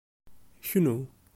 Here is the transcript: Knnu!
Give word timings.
Knnu! 0.67 0.97